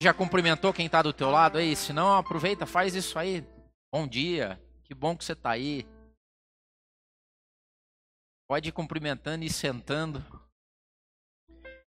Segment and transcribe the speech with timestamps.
[0.00, 1.74] Já cumprimentou quem está do teu lado aí?
[1.74, 3.42] Se não, aproveita, faz isso aí.
[3.92, 5.84] Bom dia, que bom que você está aí.
[8.48, 10.24] Pode ir cumprimentando e sentando.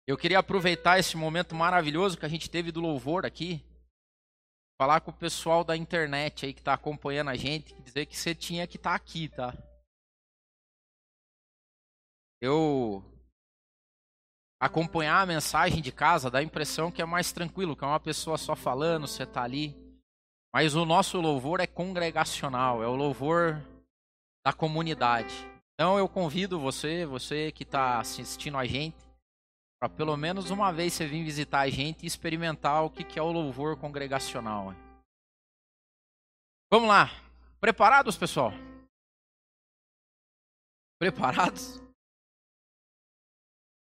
[0.08, 3.64] Eu queria aproveitar esse momento maravilhoso que a gente teve do louvor aqui.
[4.76, 7.80] Falar com o pessoal da internet aí que está acompanhando a gente.
[7.80, 9.54] Dizer que você tinha que estar tá aqui, tá?
[12.40, 13.04] Eu
[14.60, 17.98] acompanhar a mensagem de casa dá a impressão que é mais tranquilo, que é uma
[17.98, 19.74] pessoa só falando, você está ali.
[20.52, 23.62] Mas o nosso louvor é congregacional, é o louvor
[24.44, 25.34] da comunidade.
[25.74, 28.98] Então eu convido você, você que está assistindo a gente,
[29.80, 33.22] para pelo menos uma vez você vir visitar a gente e experimentar o que é
[33.22, 34.74] o louvor congregacional.
[36.70, 37.08] Vamos lá.
[37.60, 38.52] Preparados, pessoal?
[40.98, 41.80] Preparados?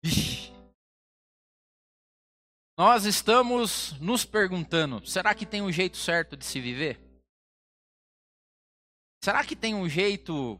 [0.04, 0.33] Ixi.
[2.78, 7.00] Nós estamos nos perguntando: será que tem um jeito certo de se viver?
[9.24, 10.60] Será que tem um jeito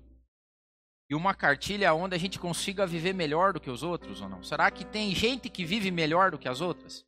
[1.10, 4.44] e uma cartilha onde a gente consiga viver melhor do que os outros ou não?
[4.44, 7.06] Será que tem gente que vive melhor do que as outras?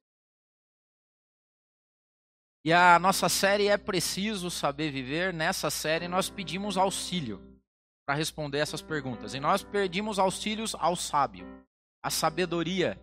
[2.65, 5.31] E a nossa série é Preciso Saber Viver.
[5.31, 7.39] Nessa série nós pedimos auxílio
[8.05, 9.35] para responder essas perguntas.
[9.35, 11.47] E nós pedimos auxílios ao sábio,
[12.03, 12.99] à sabedoria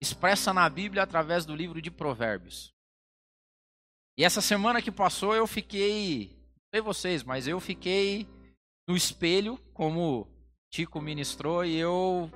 [0.00, 2.72] expressa na Bíblia através do livro de Provérbios.
[4.16, 8.26] E essa semana que passou eu fiquei, não sei vocês, mas eu fiquei
[8.88, 10.26] no espelho, como
[10.70, 12.30] Tico ministrou, e eu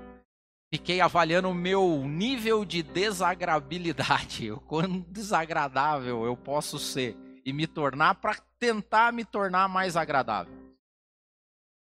[0.72, 7.66] fiquei avaliando o meu nível de desagrabilidade, o quão desagradável eu posso ser e me
[7.66, 10.54] tornar para tentar me tornar mais agradável.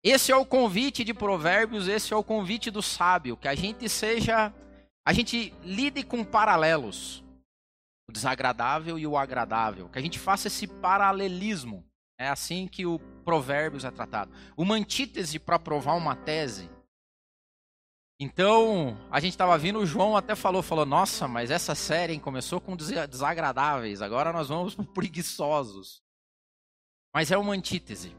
[0.04, 3.88] Esse é o convite de Provérbios, esse é o convite do sábio, que a gente
[3.90, 4.54] seja
[5.06, 7.24] a gente lide com paralelos,
[8.10, 11.86] o desagradável e o agradável, que a gente faça esse paralelismo.
[12.18, 14.32] É assim que o Provérbios é tratado.
[14.58, 16.70] Uma antítese para provar uma tese.
[18.20, 22.20] Então, a gente estava vindo, o João até falou, falou, nossa, mas essa série hein,
[22.20, 26.02] começou com desagradáveis, agora nós vamos para preguiçosos.
[27.14, 28.16] Mas é uma antítese.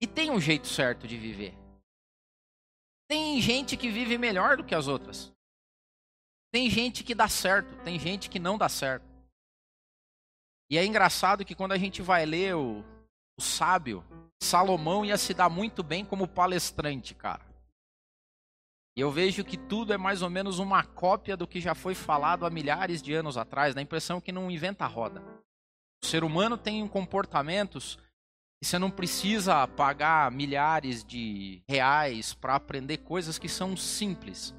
[0.00, 1.63] E tem um jeito certo de viver.
[3.08, 5.32] Tem gente que vive melhor do que as outras.
[6.50, 9.04] Tem gente que dá certo, tem gente que não dá certo.
[10.70, 12.84] E é engraçado que quando a gente vai ler o,
[13.36, 14.04] o sábio,
[14.42, 17.44] Salomão ia se dar muito bem como palestrante, cara.
[18.96, 21.94] E eu vejo que tudo é mais ou menos uma cópia do que já foi
[21.94, 25.20] falado há milhares de anos atrás, dá a impressão que não inventa a roda.
[26.02, 27.98] O ser humano tem comportamentos
[28.64, 34.54] você não precisa pagar milhares de reais para aprender coisas que são simples,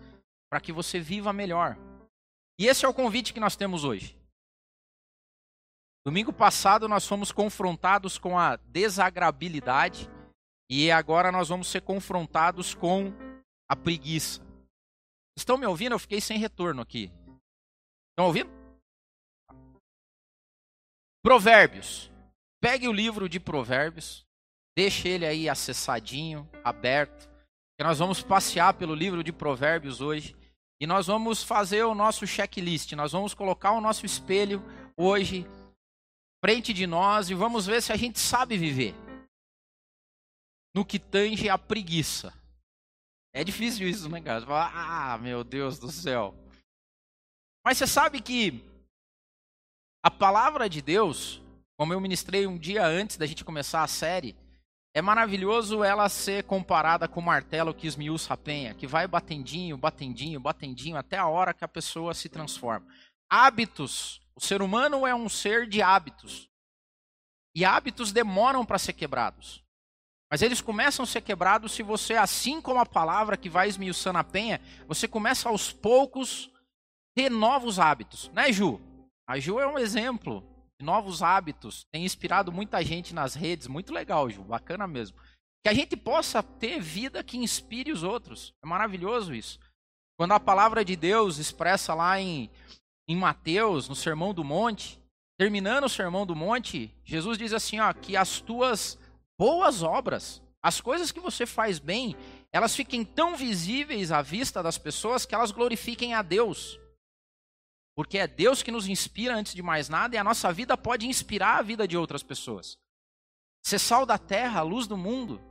[0.50, 1.78] para que você viva melhor.
[2.60, 4.18] E esse é o convite que nós temos hoje.
[6.06, 10.10] Domingo passado nós fomos confrontados com a desagrabilidade
[10.70, 13.12] e agora nós vamos ser confrontados com
[13.68, 14.40] a preguiça.
[15.36, 15.94] Estão me ouvindo?
[15.94, 17.12] Eu fiquei sem retorno aqui.
[18.12, 18.50] Estão ouvindo?
[21.24, 22.15] Provérbios.
[22.66, 24.26] Pegue o livro de Provérbios,
[24.76, 27.30] deixe ele aí acessadinho, aberto,
[27.78, 30.36] que nós vamos passear pelo livro de Provérbios hoje
[30.82, 34.64] e nós vamos fazer o nosso checklist, nós vamos colocar o nosso espelho
[34.98, 35.46] hoje
[36.44, 38.96] frente de nós e vamos ver se a gente sabe viver
[40.74, 42.34] no que tange a preguiça.
[43.32, 44.44] É difícil isso, né, cara?
[44.50, 46.34] Ah, meu Deus do céu.
[47.64, 48.60] Mas você sabe que
[50.04, 51.45] a palavra de Deus,
[51.78, 54.36] como eu ministrei um dia antes da gente começar a série,
[54.94, 59.78] é maravilhoso ela ser comparada com o martelo que esmiuça a penha, que vai batendinho,
[59.78, 62.88] batendinho, batendinho, até a hora que a pessoa se transforma.
[63.30, 64.22] Hábitos.
[64.34, 66.50] O ser humano é um ser de hábitos.
[67.54, 69.62] E hábitos demoram para ser quebrados.
[70.32, 74.18] Mas eles começam a ser quebrados se você, assim como a palavra que vai esmiuçando
[74.18, 76.50] a penha, você começa aos poucos
[77.14, 78.30] ter novos hábitos.
[78.30, 78.80] Né, Ju?
[79.28, 84.30] A Ju é um exemplo novos hábitos, tem inspirado muita gente nas redes, muito legal,
[84.30, 85.18] Ju, bacana mesmo.
[85.64, 88.54] Que a gente possa ter vida que inspire os outros.
[88.64, 89.60] É maravilhoso isso.
[90.18, 92.50] Quando a palavra de Deus expressa lá em,
[93.08, 95.00] em Mateus, no Sermão do Monte,
[95.38, 98.98] terminando o Sermão do Monte, Jesus diz assim, ó, que as tuas
[99.38, 102.16] boas obras, as coisas que você faz bem,
[102.52, 106.80] elas fiquem tão visíveis à vista das pessoas que elas glorifiquem a Deus.
[107.96, 111.08] Porque é Deus que nos inspira antes de mais nada e a nossa vida pode
[111.08, 112.78] inspirar a vida de outras pessoas.
[113.64, 115.42] Ser sal da terra, luz do mundo.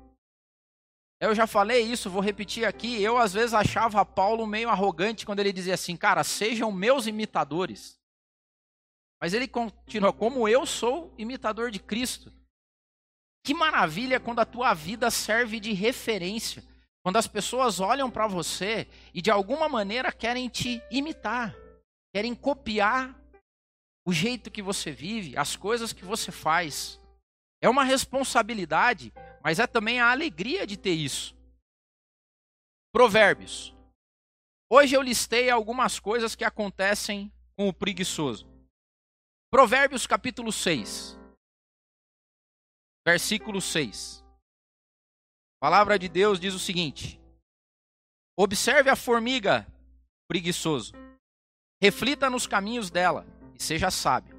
[1.19, 3.03] Eu já falei isso, vou repetir aqui.
[3.03, 7.99] Eu às vezes achava Paulo meio arrogante quando ele dizia assim, cara, sejam meus imitadores.
[9.19, 12.31] Mas ele continua, como eu sou imitador de Cristo.
[13.43, 16.63] Que maravilha quando a tua vida serve de referência.
[17.03, 21.55] Quando as pessoas olham para você e de alguma maneira querem te imitar,
[22.15, 23.13] querem copiar
[24.07, 27.01] o jeito que você vive, as coisas que você faz.
[27.61, 29.13] É uma responsabilidade,
[29.43, 31.35] mas é também a alegria de ter isso.
[32.93, 33.75] Provérbios.
[34.71, 38.47] Hoje eu listei algumas coisas que acontecem com o preguiçoso.
[39.51, 41.19] Provérbios capítulo 6,
[43.05, 44.25] versículo 6.
[45.57, 47.21] A palavra de Deus diz o seguinte:
[48.37, 49.67] Observe a formiga,
[50.29, 50.93] preguiçoso.
[51.85, 54.35] Reflita nos caminhos dela e seja sábio.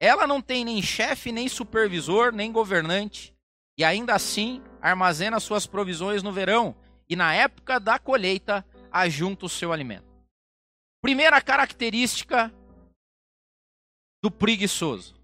[0.00, 3.32] Ela não tem nem chefe, nem supervisor, nem governante,
[3.78, 6.74] e ainda assim armazena suas provisões no verão
[7.08, 10.08] e na época da colheita ajunta o seu alimento.
[11.00, 12.52] Primeira característica
[14.20, 15.14] do preguiçoso.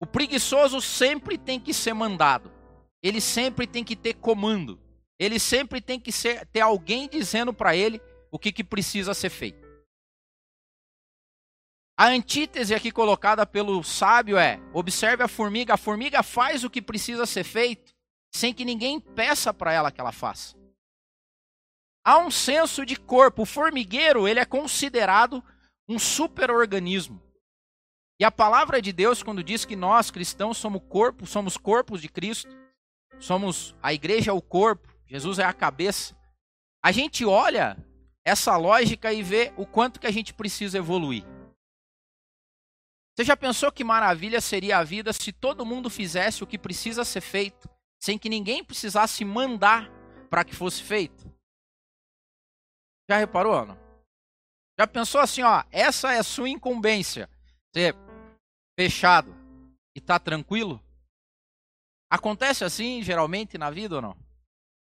[0.00, 2.50] O preguiçoso sempre tem que ser mandado.
[3.00, 4.80] Ele sempre tem que ter comando.
[5.16, 9.30] Ele sempre tem que ser, ter alguém dizendo para ele o que, que precisa ser
[9.30, 9.66] feito.
[11.98, 15.74] A antítese aqui colocada pelo sábio é: observe a formiga.
[15.74, 17.94] A formiga faz o que precisa ser feito
[18.34, 20.54] sem que ninguém peça para ela que ela faça.
[22.04, 23.42] Há um senso de corpo.
[23.42, 25.42] O formigueiro ele é considerado
[25.88, 27.22] um superorganismo.
[28.20, 32.08] E a palavra de Deus, quando diz que nós cristãos somos corpo, somos corpos de
[32.08, 32.54] Cristo,
[33.18, 36.16] somos a igreja é o corpo, Jesus é a cabeça.
[36.82, 37.76] A gente olha
[38.26, 41.24] essa lógica e vê o quanto que a gente precisa evoluir.
[43.14, 47.04] Você já pensou que maravilha seria a vida se todo mundo fizesse o que precisa
[47.04, 47.70] ser feito,
[48.02, 49.88] sem que ninguém precisasse mandar
[50.28, 51.24] para que fosse feito?
[53.08, 53.78] Já reparou, Ana?
[54.78, 57.30] Já pensou assim, ó, essa é a sua incumbência.
[57.72, 57.94] Você
[58.78, 59.32] fechado
[59.96, 60.82] e tá tranquilo?
[62.10, 64.16] Acontece assim geralmente na vida ou não?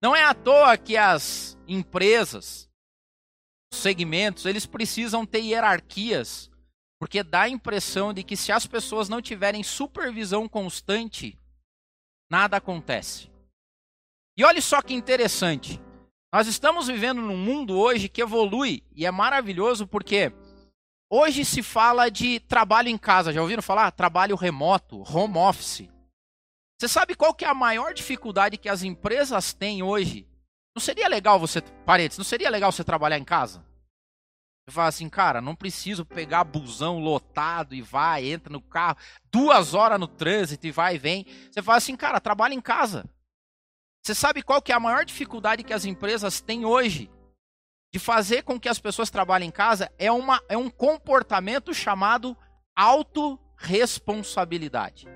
[0.02, 2.68] Não é à toa que as empresas,
[3.76, 6.50] segmentos, eles precisam ter hierarquias,
[6.98, 11.38] porque dá a impressão de que se as pessoas não tiverem supervisão constante,
[12.30, 13.30] nada acontece.
[14.36, 15.80] E olha só que interessante.
[16.32, 20.32] Nós estamos vivendo num mundo hoje que evolui e é maravilhoso porque
[21.10, 23.32] hoje se fala de trabalho em casa.
[23.32, 23.90] Já ouviram falar?
[23.92, 25.88] Trabalho remoto, home office.
[26.78, 30.28] Você sabe qual que é a maior dificuldade que as empresas têm hoje?
[30.76, 33.64] Não seria legal você, parentes, não seria legal você trabalhar em casa?
[34.68, 38.98] Você fala assim, cara, não preciso pegar busão lotado e vai, entra no carro,
[39.32, 41.24] duas horas no trânsito e vai e vem.
[41.50, 43.08] Você fala assim, cara, trabalha em casa.
[44.04, 47.10] Você sabe qual que é a maior dificuldade que as empresas têm hoje
[47.90, 49.90] de fazer com que as pessoas trabalhem em casa?
[49.98, 52.36] É, uma, é um comportamento chamado
[52.76, 55.08] autorresponsabilidade.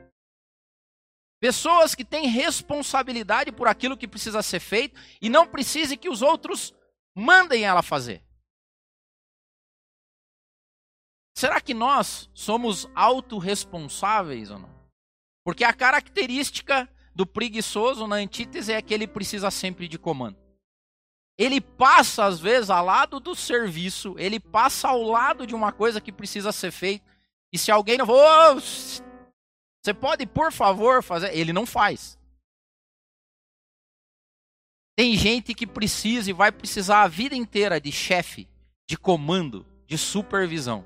[1.41, 6.21] Pessoas que têm responsabilidade por aquilo que precisa ser feito e não precise que os
[6.21, 6.75] outros
[7.15, 8.23] mandem ela fazer.
[11.35, 14.81] Será que nós somos autorresponsáveis ou não?
[15.43, 20.37] Porque a característica do preguiçoso na antítese é que ele precisa sempre de comando.
[21.39, 25.99] Ele passa, às vezes, ao lado do serviço, ele passa ao lado de uma coisa
[25.99, 27.11] que precisa ser feita.
[27.50, 28.61] E se alguém não oh,
[29.83, 31.35] você pode, por favor, fazer.
[31.35, 32.19] Ele não faz.
[34.97, 38.47] Tem gente que precisa e vai precisar a vida inteira de chefe,
[38.87, 40.85] de comando, de supervisão.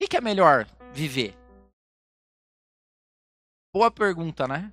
[0.00, 1.36] O que é melhor viver?
[3.72, 4.72] Boa pergunta, né?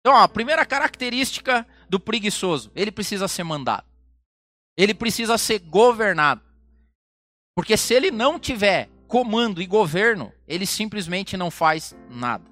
[0.00, 3.86] Então, ó, a primeira característica do preguiçoso, ele precisa ser mandado.
[4.76, 6.40] Ele precisa ser governado.
[7.56, 12.44] Porque se ele não tiver comando e governo, ele simplesmente não faz nada.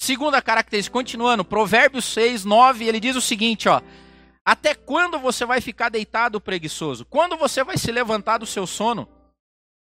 [0.00, 3.82] Segunda característica, continuando, Provérbios 6, 9, ele diz o seguinte, ó:
[4.44, 7.04] Até quando você vai ficar deitado preguiçoso?
[7.04, 9.06] Quando você vai se levantar do seu sono,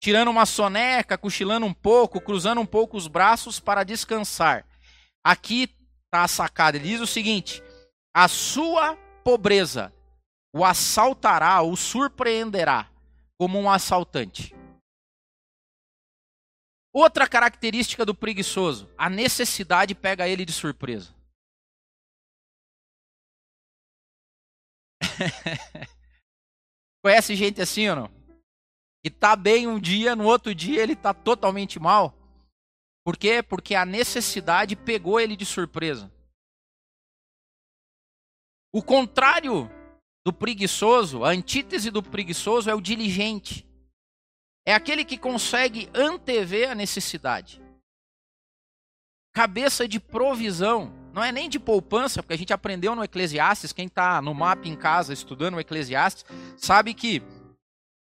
[0.02, 4.66] tirando uma soneca, cochilando um pouco, cruzando um pouco os braços para descansar?
[5.24, 5.70] Aqui
[6.06, 6.78] está a sacada.
[6.78, 7.62] Ele diz o seguinte:
[8.16, 9.94] a sua pobreza
[10.52, 12.90] o assaltará, o surpreenderá
[13.40, 14.54] como um assaltante.
[16.92, 21.16] Outra característica do preguiçoso: a necessidade pega ele de surpresa.
[27.02, 28.12] Conhece gente assim ou não?
[29.02, 32.14] Que tá bem um dia, no outro dia ele tá totalmente mal.
[33.06, 33.42] Por quê?
[33.42, 36.12] Porque a necessidade pegou ele de surpresa.
[38.74, 39.70] O contrário
[40.26, 43.66] do preguiçoso, a antítese do preguiçoso é o diligente.
[44.66, 47.62] É aquele que consegue antever a necessidade.
[49.34, 53.86] Cabeça de provisão, não é nem de poupança, porque a gente aprendeu no Eclesiastes, quem
[53.86, 56.26] está no mapa em casa estudando o Eclesiastes,
[56.58, 57.24] sabe que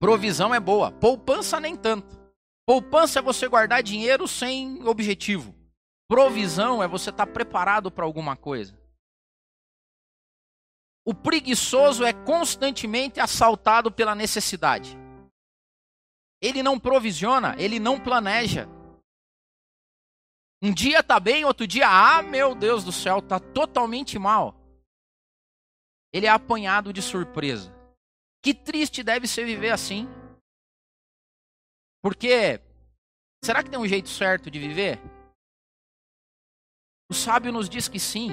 [0.01, 2.19] provisão é boa, poupança nem tanto.
[2.67, 5.55] Poupança é você guardar dinheiro sem objetivo.
[6.09, 8.79] Provisão é você estar tá preparado para alguma coisa.
[11.05, 14.97] O preguiçoso é constantemente assaltado pela necessidade.
[16.41, 18.67] Ele não provisiona, ele não planeja.
[20.63, 24.55] Um dia tá bem, outro dia, ah, meu Deus do céu, tá totalmente mal.
[26.11, 27.71] Ele é apanhado de surpresa.
[28.43, 30.07] Que triste deve ser viver assim.
[32.03, 32.61] Porque
[33.45, 35.01] será que tem um jeito certo de viver?
[37.11, 38.31] O sábio nos diz que sim.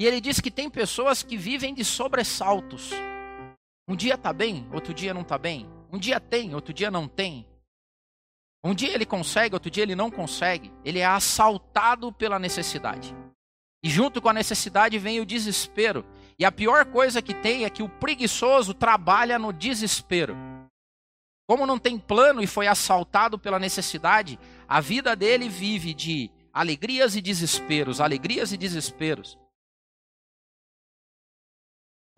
[0.00, 2.90] E ele diz que tem pessoas que vivem de sobressaltos.
[3.86, 5.68] Um dia tá bem, outro dia não tá bem.
[5.92, 7.46] Um dia tem, outro dia não tem.
[8.64, 10.72] Um dia ele consegue, outro dia ele não consegue.
[10.86, 13.14] Ele é assaltado pela necessidade.
[13.84, 16.06] E junto com a necessidade vem o desespero.
[16.38, 20.34] E a pior coisa que tem é que o preguiçoso trabalha no desespero.
[21.46, 27.16] Como não tem plano e foi assaltado pela necessidade, a vida dele vive de alegrias
[27.16, 29.38] e desesperos, alegrias e desesperos.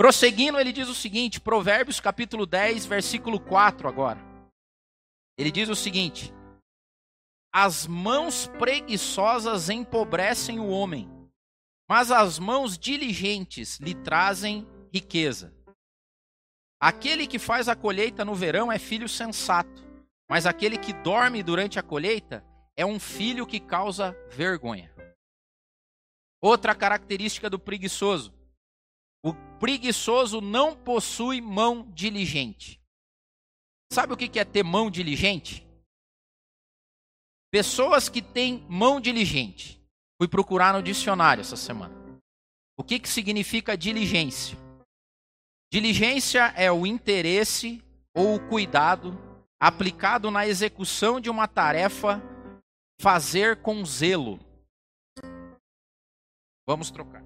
[0.03, 4.19] Prosseguindo, ele diz o seguinte, Provérbios capítulo 10, versículo 4 agora.
[5.39, 6.35] Ele diz o seguinte:
[7.55, 11.09] As mãos preguiçosas empobrecem o homem,
[11.89, 15.55] mas as mãos diligentes lhe trazem riqueza.
[16.81, 19.85] Aquele que faz a colheita no verão é filho sensato,
[20.29, 22.45] mas aquele que dorme durante a colheita
[22.77, 24.93] é um filho que causa vergonha.
[26.41, 28.42] Outra característica do preguiçoso:
[29.25, 32.81] o preguiçoso não possui mão diligente.
[33.93, 35.67] Sabe o que é ter mão diligente?
[37.51, 39.79] Pessoas que têm mão diligente.
[40.19, 41.95] Fui procurar no dicionário essa semana.
[42.79, 44.57] O que, que significa diligência?
[45.71, 47.83] Diligência é o interesse
[48.15, 49.19] ou o cuidado
[49.61, 52.21] aplicado na execução de uma tarefa,
[53.01, 54.41] fazer com zelo.
[56.67, 57.25] Vamos trocar.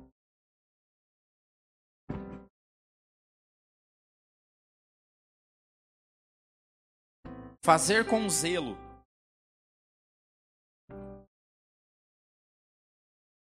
[7.63, 8.77] Fazer com zelo.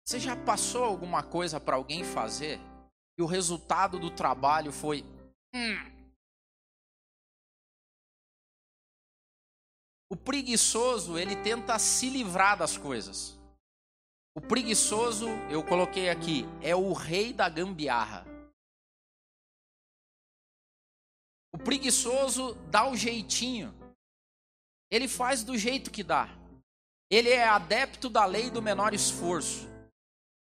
[0.06, 2.60] Você já passou alguma coisa para alguém fazer
[3.18, 5.02] e o resultado do trabalho foi.
[5.54, 5.94] Hum.
[10.10, 13.36] O preguiçoso, ele tenta se livrar das coisas.
[14.36, 18.26] O preguiçoso, eu coloquei aqui, é o rei da gambiarra.
[21.52, 23.72] O preguiçoso dá o jeitinho.
[24.94, 26.28] Ele faz do jeito que dá.
[27.10, 29.68] Ele é adepto da lei do menor esforço.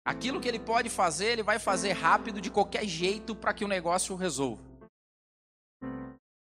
[0.05, 3.69] Aquilo que ele pode fazer, ele vai fazer rápido de qualquer jeito para que o
[3.69, 4.61] negócio resolva.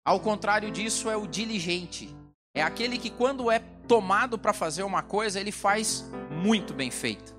[0.05, 2.15] Ao contrário disso, é o diligente.
[2.55, 7.35] É aquele que, quando é tomado para fazer uma coisa, ele faz muito bem feito.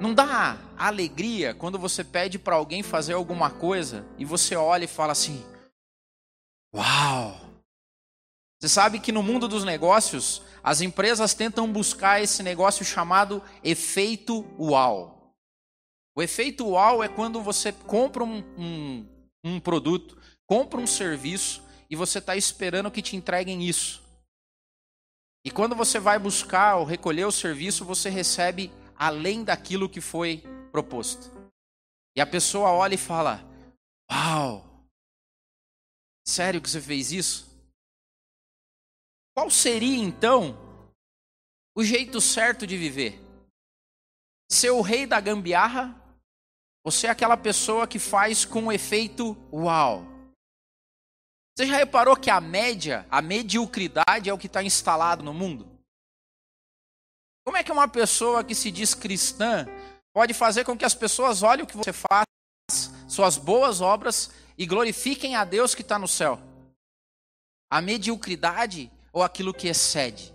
[0.00, 4.88] Não dá alegria quando você pede para alguém fazer alguma coisa e você olha e
[4.88, 5.44] fala assim:
[6.74, 7.48] Uau!
[8.60, 14.44] Você sabe que no mundo dos negócios, as empresas tentam buscar esse negócio chamado efeito
[14.58, 15.34] uau.
[16.16, 19.06] O efeito uau é quando você compra um, um,
[19.44, 24.02] um produto, compra um serviço e você está esperando que te entreguem isso.
[25.44, 30.42] E quando você vai buscar ou recolher o serviço, você recebe além daquilo que foi
[30.72, 31.30] proposto.
[32.16, 33.48] E a pessoa olha e fala:
[34.10, 34.84] Uau!
[36.26, 37.47] Sério que você fez isso?
[39.38, 40.58] Qual seria então
[41.72, 43.24] o jeito certo de viver?
[44.50, 45.94] Ser o rei da gambiarra?
[46.84, 50.02] Ou ser aquela pessoa que faz com efeito uau?
[51.56, 55.70] Você já reparou que a média, a mediocridade é o que está instalado no mundo?
[57.46, 59.68] Como é que uma pessoa que se diz cristã
[60.12, 62.26] pode fazer com que as pessoas olhem o que você faz,
[63.08, 66.40] suas boas obras e glorifiquem a Deus que está no céu?
[67.70, 70.32] A mediocridade ou aquilo que excede?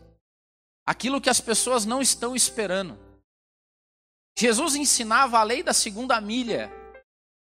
[0.85, 2.97] Aquilo que as pessoas não estão esperando.
[4.37, 6.71] Jesus ensinava a lei da segunda milha,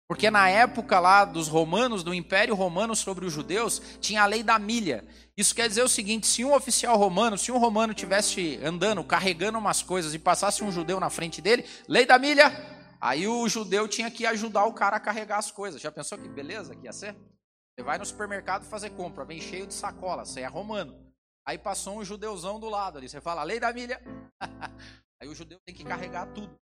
[0.08, 4.42] porque na época lá dos romanos, do Império Romano sobre os judeus, tinha a lei
[4.42, 5.04] da milha.
[5.37, 9.58] Isso quer dizer o seguinte: se um oficial romano, se um romano tivesse andando, carregando
[9.58, 12.50] umas coisas e passasse um judeu na frente dele, lei da milha,
[13.02, 15.80] Aí o judeu tinha que ajudar o cara a carregar as coisas.
[15.80, 17.16] Já pensou que beleza que ia ser?
[17.75, 21.12] Você vai no supermercado fazer compra, vem cheio de sacola, você é romano.
[21.46, 24.00] Aí passou um judeuzão do lado ali, você fala, lei da milha.
[25.20, 26.58] Aí o judeu tem que carregar tudo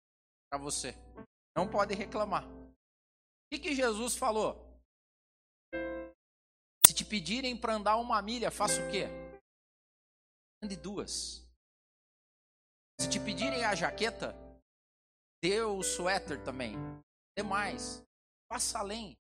[0.50, 0.94] para você.
[1.56, 2.44] Não pode reclamar.
[2.44, 2.74] O
[3.52, 4.64] que, que Jesus falou?
[6.84, 9.06] Se te pedirem para andar uma milha, faça o quê?
[10.62, 11.44] Ande duas.
[13.00, 14.34] Se te pedirem a jaqueta,
[15.42, 16.76] dê o suéter também.
[17.36, 18.04] Dê mais.
[18.50, 19.16] Faça além.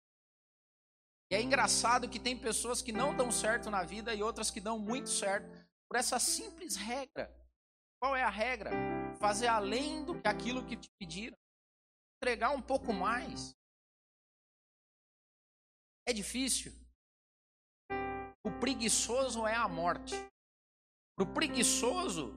[1.32, 4.60] E é engraçado que tem pessoas que não dão certo na vida e outras que
[4.60, 5.48] dão muito certo
[5.88, 7.34] por essa simples regra.
[7.98, 8.70] Qual é a regra?
[9.18, 11.34] Fazer além do que aquilo que te pediram.
[12.22, 13.56] Entregar um pouco mais.
[16.06, 16.70] É difícil.
[18.44, 20.14] O preguiçoso é a morte.
[21.16, 22.34] Para o preguiçoso,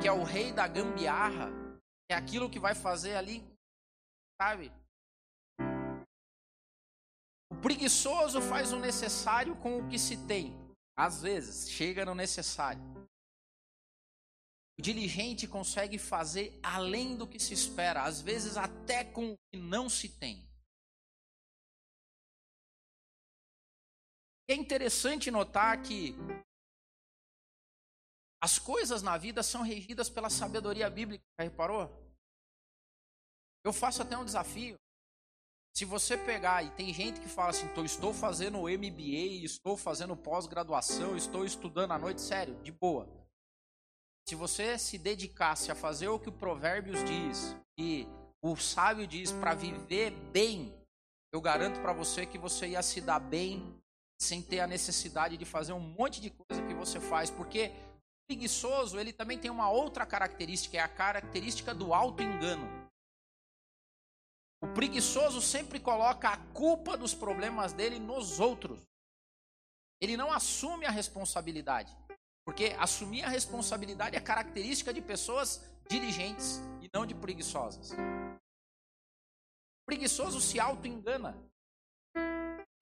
[0.00, 1.50] que é o rei da gambiarra,
[2.10, 3.46] é aquilo que vai fazer ali,
[4.40, 4.72] sabe?
[7.50, 10.54] O preguiçoso faz o necessário com o que se tem.
[10.96, 12.82] Às vezes, chega no necessário.
[14.78, 19.58] O diligente consegue fazer além do que se espera, às vezes até com o que
[19.58, 20.48] não se tem.
[24.48, 26.14] É interessante notar que
[28.40, 31.90] as coisas na vida são regidas pela sabedoria bíblica, reparou?
[33.64, 34.78] Eu faço até um desafio.
[35.74, 41.16] Se você pegar, e tem gente que fala assim, estou fazendo MBA, estou fazendo pós-graduação,
[41.16, 43.08] estou estudando à noite, sério, de boa.
[44.28, 48.06] Se você se dedicasse a fazer o que o Provérbios diz, e
[48.42, 50.74] o sábio diz para viver bem,
[51.32, 53.74] eu garanto para você que você ia se dar bem
[54.20, 58.26] sem ter a necessidade de fazer um monte de coisa que você faz, porque o
[58.26, 62.77] preguiçoso, ele também tem uma outra característica, é a característica do auto engano.
[64.60, 68.80] O preguiçoso sempre coloca a culpa dos problemas dele nos outros.
[70.00, 71.96] Ele não assume a responsabilidade.
[72.44, 77.92] Porque assumir a responsabilidade é característica de pessoas diligentes e não de preguiçosas.
[77.92, 81.36] O preguiçoso se auto-engana.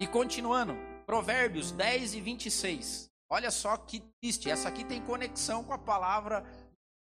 [0.00, 0.74] E continuando,
[1.04, 3.10] Provérbios 10 e 26.
[3.30, 4.50] Olha só que triste.
[4.50, 6.44] Essa aqui tem conexão com a palavra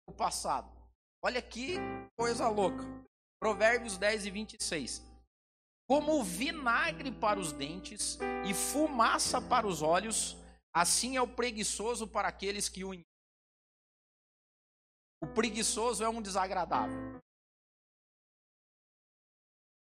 [0.09, 0.71] do passado.
[1.23, 1.77] Olha que
[2.17, 2.85] coisa louca.
[3.41, 5.03] Provérbios 10 e 26.
[5.89, 10.37] Como vinagre para os dentes e fumaça para os olhos,
[10.75, 12.93] assim é o preguiçoso para aqueles que o
[15.23, 17.21] O preguiçoso é um desagradável.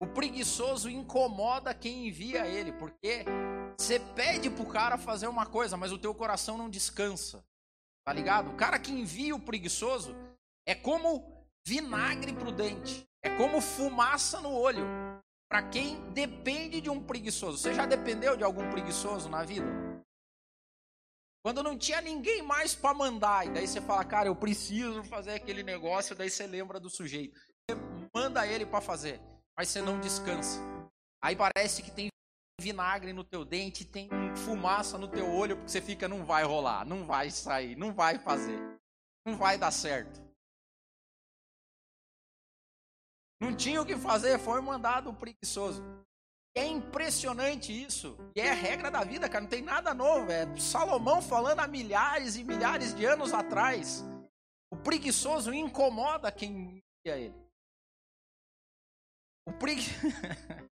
[0.00, 3.24] O preguiçoso incomoda quem envia ele, porque
[3.78, 7.44] você pede pro cara fazer uma coisa, mas o teu coração não descansa.
[8.04, 8.50] Tá ligado?
[8.50, 10.14] O cara que envia o preguiçoso
[10.66, 13.06] é como vinagre pro dente.
[13.26, 14.86] É como fumaça no olho.
[15.50, 17.58] Para quem depende de um preguiçoso.
[17.58, 19.66] Você já dependeu de algum preguiçoso na vida?
[21.44, 25.32] Quando não tinha ninguém mais para mandar, e daí você fala, cara, eu preciso fazer
[25.32, 27.36] aquele negócio, daí você lembra do sujeito.
[27.68, 27.76] Você
[28.14, 29.20] manda ele para fazer,
[29.58, 30.60] mas você não descansa.
[31.20, 32.08] Aí parece que tem
[32.60, 36.84] vinagre no teu dente, tem fumaça no teu olho, porque você fica, não vai rolar,
[36.84, 38.58] não vai sair, não vai fazer,
[39.26, 40.25] não vai dar certo.
[43.46, 45.80] Não tinha o que fazer, foi mandado preguiçoso.
[46.56, 48.18] É impressionante isso.
[48.34, 49.42] E é regra da vida, cara.
[49.42, 50.32] Não tem nada novo.
[50.32, 54.02] É Salomão falando há milhares e milhares de anos atrás.
[54.68, 57.46] O preguiçoso incomoda quem é ele.
[59.46, 59.84] O pregui...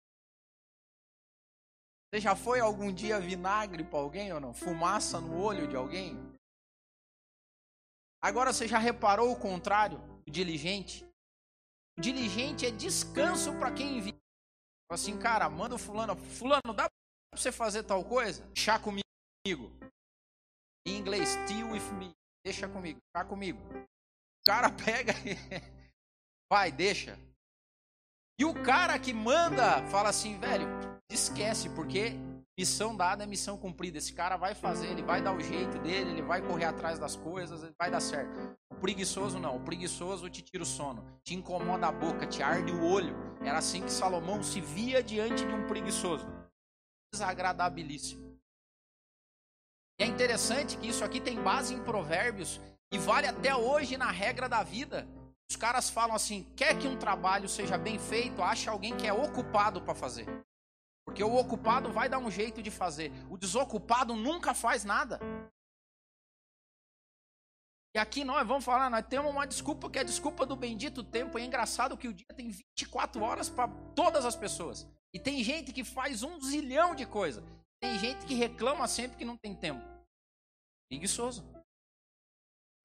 [2.08, 4.54] Você já foi algum dia vinagre para alguém ou não?
[4.54, 6.16] Fumaça no olho de alguém?
[8.22, 9.98] Agora você já reparou o contrário?
[10.26, 11.11] O diligente?
[11.98, 14.16] Diligente é descanso para quem envia.
[14.90, 16.16] Assim, cara, manda o fulano.
[16.16, 18.46] Fulano, dá pra você fazer tal coisa?
[18.55, 19.02] Chá comigo.
[20.87, 22.12] Em inglês, tea with me.
[22.44, 23.61] Deixa comigo, chá comigo.
[23.61, 25.37] O cara pega e
[26.50, 27.18] vai, deixa.
[28.38, 30.66] E o cara que manda fala assim, velho,
[31.11, 32.12] esquece, porque
[32.58, 33.96] Missão dada é missão cumprida.
[33.96, 37.16] Esse cara vai fazer, ele vai dar o jeito dele, ele vai correr atrás das
[37.16, 38.38] coisas, vai dar certo.
[38.70, 39.56] O preguiçoso não.
[39.56, 43.16] O preguiçoso te tira o sono, te incomoda a boca, te arde o olho.
[43.40, 46.26] Era assim que Salomão se via diante de um preguiçoso.
[47.12, 48.38] Desagradabilíssimo.
[49.98, 52.60] E é interessante que isso aqui tem base em provérbios
[52.92, 55.08] e vale até hoje na regra da vida.
[55.50, 59.12] Os caras falam assim: quer que um trabalho seja bem feito, acha alguém que é
[59.12, 60.26] ocupado para fazer.
[61.04, 63.10] Porque o ocupado vai dar um jeito de fazer.
[63.30, 65.18] O desocupado nunca faz nada.
[67.94, 71.04] E aqui nós vamos falar, nós temos uma desculpa que é a desculpa do bendito
[71.04, 71.38] tempo.
[71.38, 74.86] E é engraçado que o dia tem 24 horas para todas as pessoas.
[75.14, 77.44] E tem gente que faz um zilhão de coisas.
[77.82, 79.82] Tem gente que reclama sempre que não tem tempo.
[80.88, 81.44] Preguiçoso.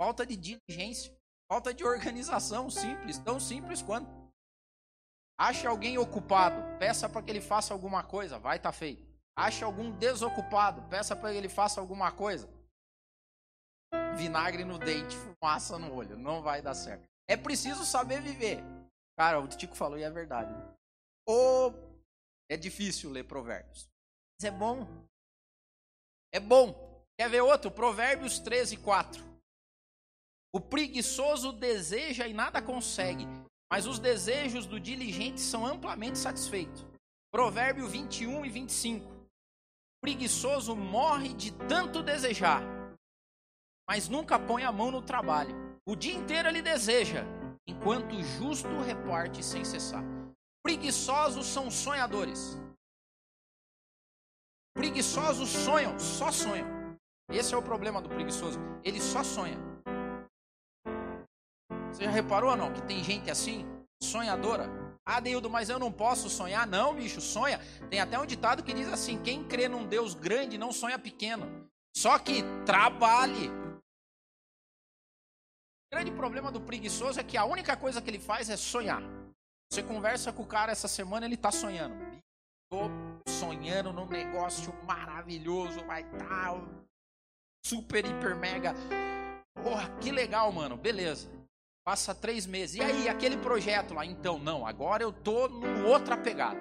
[0.02, 1.16] Falta de diligência.
[1.50, 4.27] Falta de organização simples, tão simples quanto.
[5.40, 9.06] Ache alguém ocupado, peça para que ele faça alguma coisa, vai estar tá feito.
[9.36, 12.50] Ache algum desocupado, peça para que ele faça alguma coisa.
[14.18, 17.08] Vinagre no dente, fumaça no olho, não vai dar certo.
[17.30, 18.64] É preciso saber viver.
[19.16, 20.52] Cara, o Tico falou e é verdade.
[21.28, 21.74] Ou
[22.50, 23.88] é difícil ler provérbios.
[24.40, 24.88] Mas é bom.
[26.34, 27.06] É bom.
[27.20, 27.70] Quer ver outro?
[27.70, 29.24] Provérbios 13, 4.
[30.54, 33.26] O preguiçoso deseja e nada consegue,
[33.72, 36.86] mas os desejos do diligente são amplamente satisfeitos.
[37.32, 39.06] Provérbio 21 e 25.
[40.02, 42.62] Preguiçoso morre de tanto desejar,
[43.90, 45.56] mas nunca põe a mão no trabalho.
[45.86, 47.24] O dia inteiro ele deseja,
[47.66, 50.04] enquanto o justo reparte sem cessar.
[50.64, 52.58] Preguiçosos são sonhadores.
[54.74, 56.68] Preguiçosos sonham, só sonham.
[57.30, 58.60] Esse é o problema do preguiçoso.
[58.84, 59.58] Ele só sonha.
[61.98, 63.66] Você já reparou ou não que tem gente assim,
[64.04, 64.70] sonhadora?
[65.04, 66.68] Ah, Deildo, mas eu não posso sonhar.
[66.68, 67.60] Não, bicho, sonha.
[67.90, 71.68] Tem até um ditado que diz assim: quem crê num Deus grande não sonha pequeno.
[71.96, 73.50] Só que trabalhe.
[75.88, 79.02] O grande problema do preguiçoso é que a única coisa que ele faz é sonhar.
[79.72, 81.96] Você conversa com o cara essa semana, ele tá sonhando.
[82.70, 82.92] Tô
[83.28, 86.62] sonhando num negócio maravilhoso, vai estar tá
[87.66, 88.76] super, hiper, mega.
[89.64, 90.78] Porra, que legal, mano.
[90.78, 91.47] Beleza.
[91.88, 92.76] Passa três meses.
[92.76, 94.06] E aí, aquele projeto lá?
[94.06, 94.68] Então, não.
[94.68, 96.60] Agora eu tô numa outra pegada.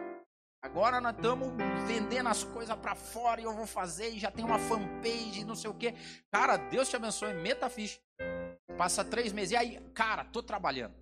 [0.62, 1.52] Agora nós estamos
[1.84, 5.56] vendendo as coisas para fora e eu vou fazer e já tem uma fanpage, não
[5.56, 5.92] sei o que.
[6.30, 7.34] Cara, Deus te abençoe.
[7.34, 7.98] Meta ficha.
[8.78, 9.50] Passa três meses.
[9.50, 10.94] E aí, cara, tô trabalhando.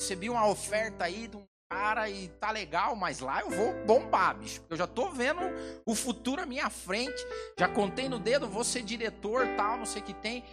[0.00, 4.36] Recebi uma oferta aí de um cara e tá legal, mas lá eu vou bombar,
[4.36, 4.64] bicho.
[4.68, 5.42] Eu já tô vendo
[5.86, 7.24] o futuro à minha frente.
[7.56, 10.44] Já contei no dedo, vou ser diretor, tal, não sei o que tem.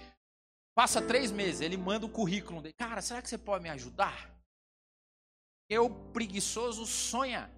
[0.75, 2.73] Passa três meses, ele manda o currículo dele.
[2.73, 4.33] Cara, será que você pode me ajudar?
[5.69, 7.51] Eu, preguiçoso, sonha.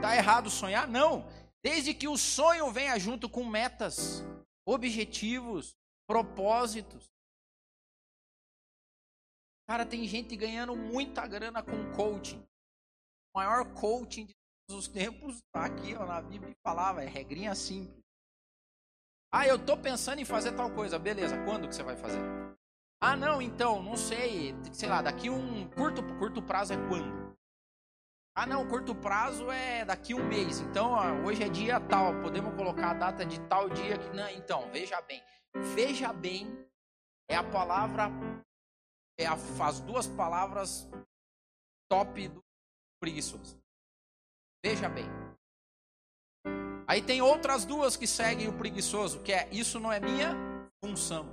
[0.00, 0.88] Tá errado sonhar?
[0.88, 1.26] Não.
[1.62, 4.22] Desde que o sonho venha junto com metas,
[4.66, 5.74] objetivos,
[6.06, 7.10] propósitos.
[9.66, 12.40] Cara, tem gente ganhando muita grana com coaching.
[13.34, 14.34] O maior coaching de
[14.66, 18.03] todos os tempos está aqui ó, na Bíblia e falava, é regrinha simples.
[19.36, 20.96] Ah, eu tô pensando em fazer tal coisa.
[20.96, 22.20] Beleza, quando que você vai fazer?
[23.00, 27.36] Ah, não, então, não sei, sei lá, daqui um curto curto prazo é quando?
[28.36, 30.60] Ah, não, curto prazo é daqui um mês.
[30.60, 34.30] Então, ó, hoje é dia tal, podemos colocar a data de tal dia que não,
[34.30, 35.20] então, veja bem.
[35.74, 36.46] Veja bem
[37.28, 38.10] é a palavra
[39.18, 40.88] é a, as duas palavras
[41.90, 42.40] top do
[43.00, 43.60] preguiçoso.
[44.64, 45.06] Veja bem.
[46.86, 50.34] Aí tem outras duas que seguem o preguiçoso, que é isso não é minha
[50.82, 51.26] função.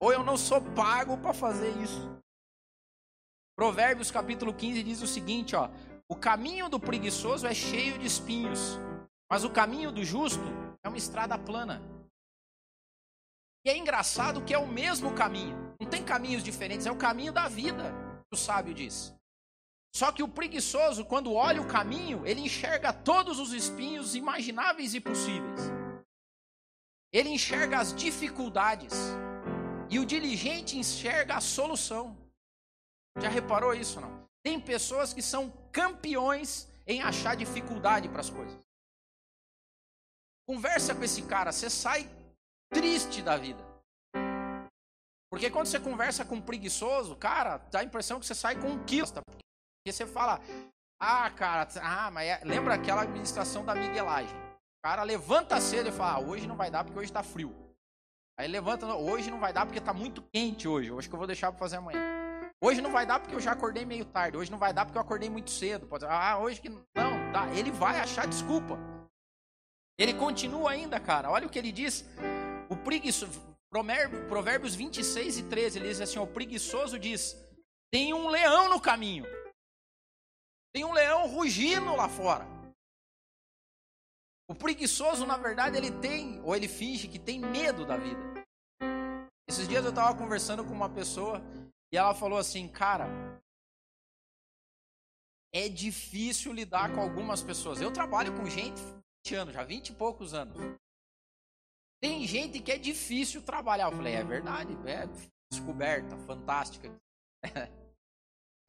[0.00, 2.08] Ou eu não sou pago para fazer isso.
[3.56, 5.70] Provérbios capítulo 15 diz o seguinte, ó:
[6.08, 8.78] O caminho do preguiçoso é cheio de espinhos,
[9.30, 10.44] mas o caminho do justo
[10.84, 11.82] é uma estrada plana.
[13.64, 15.56] E é engraçado que é o mesmo caminho.
[15.80, 17.92] Não tem caminhos diferentes, é o caminho da vida,
[18.32, 19.17] o sábio diz.
[19.94, 25.00] Só que o preguiçoso, quando olha o caminho, ele enxerga todos os espinhos imagináveis e
[25.00, 25.60] possíveis.
[27.12, 28.92] Ele enxerga as dificuldades.
[29.90, 32.16] E o diligente enxerga a solução.
[33.18, 34.28] Já reparou isso não?
[34.44, 38.58] Tem pessoas que são campeões em achar dificuldade para as coisas.
[40.46, 42.08] Conversa com esse cara, você sai
[42.70, 43.62] triste da vida.
[45.30, 48.68] Porque quando você conversa com um preguiçoso, cara, dá a impressão que você sai com
[48.68, 49.08] um quilo.
[49.88, 50.38] Porque você fala,
[51.00, 52.40] ah, cara, ah, mas é...
[52.44, 54.36] lembra aquela administração da miguelagem.
[54.36, 57.54] O cara levanta cedo e fala, ah, hoje não vai dar porque hoje está frio.
[58.38, 60.92] Aí levanta, hoje não vai dar porque está muito quente hoje.
[60.92, 61.98] Acho que eu vou deixar para fazer amanhã.
[62.62, 64.36] Hoje não vai dar porque eu já acordei meio tarde.
[64.36, 65.86] Hoje não vai dar porque eu acordei muito cedo.
[65.86, 67.48] Pode ah, hoje que não, tá.
[67.54, 68.78] Ele vai achar desculpa.
[69.98, 71.30] Ele continua ainda, cara.
[71.30, 72.04] Olha o que ele diz.
[72.68, 73.40] O preguiçoso,
[74.28, 77.34] Provérbios 26 e 13, ele diz assim: o preguiçoso diz:
[77.90, 79.24] tem um leão no caminho.
[80.72, 82.46] Tem um leão rugindo lá fora.
[84.50, 88.20] O preguiçoso, na verdade, ele tem, ou ele finge que tem medo da vida.
[89.48, 91.42] Esses dias eu estava conversando com uma pessoa
[91.92, 93.06] e ela falou assim: Cara,
[95.52, 97.80] é difícil lidar com algumas pessoas.
[97.80, 98.80] Eu trabalho com gente
[99.28, 100.56] 20 anos, já 20 e poucos anos.
[102.00, 103.90] Tem gente que é difícil trabalhar.
[103.90, 105.06] Eu falei, é verdade, é
[105.50, 106.90] descoberta, fantástica.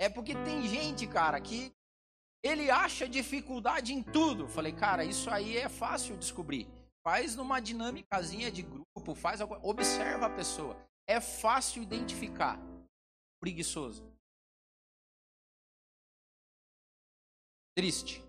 [0.02, 1.74] É porque tem gente, cara, que
[2.44, 4.48] ele acha dificuldade em tudo.
[4.48, 6.68] Falei, cara, isso aí é fácil descobrir.
[7.04, 10.78] Faz numa dinâmicazinha de grupo, faz observa a pessoa.
[11.08, 12.60] É fácil identificar.
[13.40, 14.04] Preguiçoso.
[17.76, 18.24] Triste.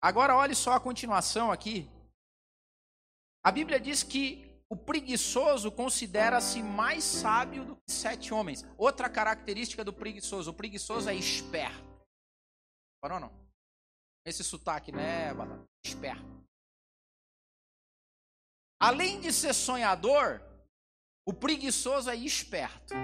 [0.00, 1.88] Agora olhe só a continuação aqui.
[3.42, 8.64] A Bíblia diz que o preguiçoso considera-se mais sábio do que sete homens.
[8.76, 12.04] Outra característica do preguiçoso: o preguiçoso é esperto.
[13.00, 13.32] Parou não?
[14.26, 15.30] Esse sotaque, né,
[15.84, 16.24] Esperto.
[18.80, 20.42] Além de ser sonhador,
[21.24, 22.94] o preguiçoso é esperto.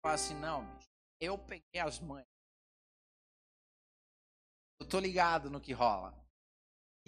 [0.00, 0.62] Fala assim: não,
[1.20, 2.28] eu peguei as mães.
[4.80, 6.14] Eu tô ligado no que rola.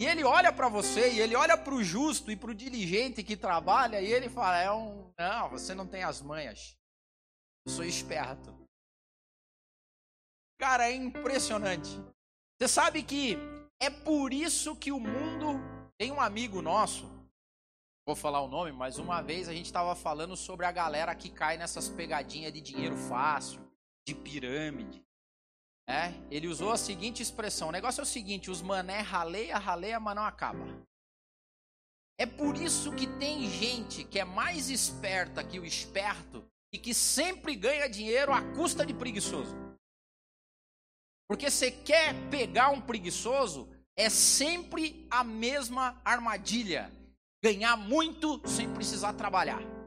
[0.01, 3.23] E ele olha para você, e ele olha para o justo e para o diligente
[3.23, 6.75] que trabalha, e ele fala: é um, não, você não tem as manhas.
[7.63, 8.51] Eu sou esperto.
[10.59, 11.91] Cara, é impressionante.
[12.57, 13.37] Você sabe que
[13.79, 15.59] é por isso que o mundo
[15.99, 17.07] tem um amigo nosso.
[18.03, 21.29] Vou falar o nome, mas uma vez a gente estava falando sobre a galera que
[21.29, 23.61] cai nessas pegadinhas de dinheiro fácil,
[24.07, 25.05] de pirâmide.
[25.87, 29.99] É, ele usou a seguinte expressão: o negócio é o seguinte, os mané raleia, raleia,
[29.99, 30.65] mas não acaba.
[32.19, 36.93] É por isso que tem gente que é mais esperta que o esperto e que
[36.93, 39.55] sempre ganha dinheiro à custa de preguiçoso.
[41.27, 43.67] Porque você quer pegar um preguiçoso,
[43.97, 46.91] é sempre a mesma armadilha.
[47.43, 49.80] Ganhar muito sem precisar trabalhar.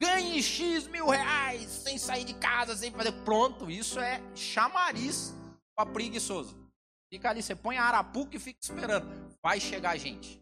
[0.00, 3.12] Ganhe X mil reais sem sair de casa, sem fazer.
[3.24, 5.34] Pronto, isso é chamariz
[5.76, 6.56] para preguiçoso.
[7.12, 9.06] Fica ali, você põe a arapuca e fica esperando.
[9.42, 10.40] Vai chegar gente.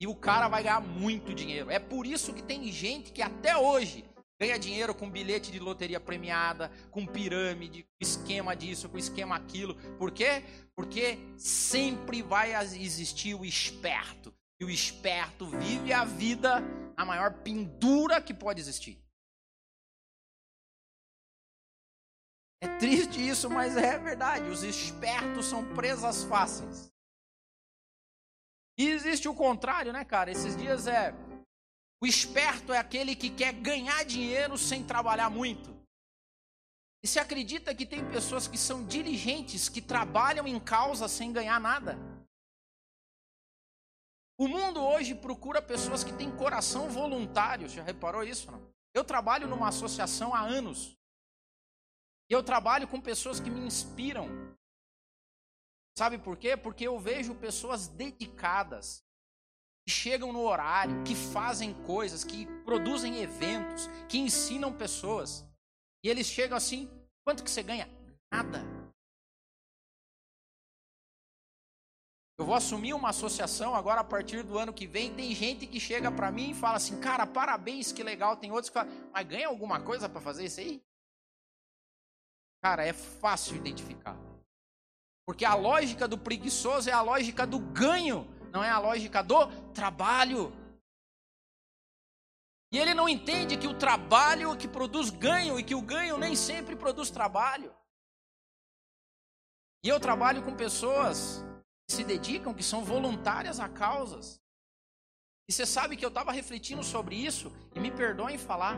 [0.00, 1.70] E o cara vai ganhar muito dinheiro.
[1.70, 4.04] É por isso que tem gente que até hoje
[4.38, 9.74] ganha dinheiro com bilhete de loteria premiada, com pirâmide, com esquema disso, com esquema aquilo.
[9.98, 10.44] Por quê?
[10.74, 14.35] Porque sempre vai existir o esperto.
[14.58, 16.62] E o esperto vive a vida
[16.96, 18.98] a maior pendura que pode existir.
[22.60, 24.48] É triste isso, mas é verdade.
[24.48, 26.90] Os espertos são presas fáceis.
[28.78, 30.30] E existe o contrário, né, cara?
[30.30, 31.14] Esses dias é.
[32.02, 35.74] O esperto é aquele que quer ganhar dinheiro sem trabalhar muito.
[37.02, 41.60] E se acredita que tem pessoas que são diligentes, que trabalham em causa sem ganhar
[41.60, 41.96] nada.
[44.38, 47.68] O mundo hoje procura pessoas que têm coração voluntário.
[47.68, 48.50] Já reparou isso?
[48.50, 48.70] Não?
[48.92, 50.96] Eu trabalho numa associação há anos.
[52.28, 54.28] E eu trabalho com pessoas que me inspiram.
[55.98, 56.56] Sabe por quê?
[56.56, 59.02] Porque eu vejo pessoas dedicadas,
[59.86, 65.48] que chegam no horário, que fazem coisas, que produzem eventos, que ensinam pessoas.
[66.04, 66.90] E eles chegam assim:
[67.24, 67.88] quanto que você ganha?
[68.30, 68.75] Nada.
[72.38, 75.14] Eu vou assumir uma associação agora a partir do ano que vem.
[75.14, 78.36] Tem gente que chega para mim e fala assim: "Cara, parabéns, que legal".
[78.36, 80.84] Tem outros que falam: "Mas ganha alguma coisa para fazer isso aí?"
[82.62, 84.16] Cara, é fácil identificar.
[85.26, 89.46] Porque a lógica do preguiçoso é a lógica do ganho, não é a lógica do
[89.72, 90.52] trabalho.
[92.70, 96.36] E ele não entende que o trabalho que produz ganho e que o ganho nem
[96.36, 97.74] sempre produz trabalho.
[99.82, 101.42] E eu trabalho com pessoas
[101.88, 104.40] se dedicam, que são voluntárias a causas.
[105.48, 108.76] E você sabe que eu estava refletindo sobre isso, e me perdoem falar.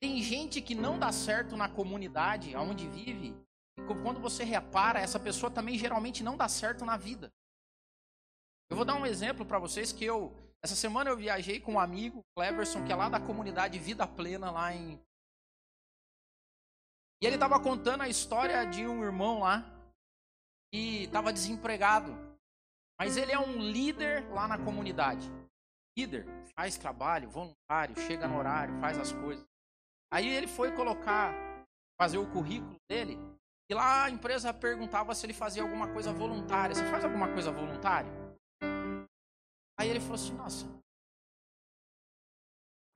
[0.00, 3.34] Tem gente que não dá certo na comunidade onde vive,
[3.78, 7.32] e quando você repara, essa pessoa também geralmente não dá certo na vida.
[8.70, 10.34] Eu vou dar um exemplo para vocês que eu.
[10.62, 14.50] Essa semana eu viajei com um amigo, Cleverson, que é lá da comunidade Vida Plena,
[14.50, 15.00] lá em.
[17.22, 19.62] E ele estava contando a história de um irmão lá,
[20.74, 22.12] e estava desempregado.
[22.98, 25.30] Mas ele é um líder lá na comunidade.
[25.96, 29.46] Líder, faz trabalho, voluntário, chega no horário, faz as coisas.
[30.12, 31.32] Aí ele foi colocar,
[31.96, 33.16] fazer o currículo dele.
[33.70, 36.74] E lá a empresa perguntava se ele fazia alguma coisa voluntária.
[36.74, 38.10] Você faz alguma coisa voluntária?
[39.78, 40.66] Aí ele falou assim: Nossa.